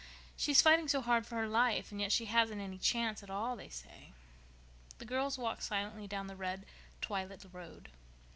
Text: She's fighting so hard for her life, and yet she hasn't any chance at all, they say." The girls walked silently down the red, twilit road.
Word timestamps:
She's 0.35 0.63
fighting 0.63 0.87
so 0.87 0.99
hard 1.01 1.27
for 1.27 1.35
her 1.35 1.47
life, 1.47 1.91
and 1.91 2.01
yet 2.01 2.11
she 2.11 2.25
hasn't 2.25 2.59
any 2.59 2.79
chance 2.79 3.21
at 3.21 3.29
all, 3.29 3.55
they 3.55 3.69
say." 3.69 4.13
The 4.97 5.05
girls 5.05 5.37
walked 5.37 5.61
silently 5.61 6.07
down 6.07 6.25
the 6.25 6.35
red, 6.35 6.65
twilit 7.01 7.45
road. 7.53 7.89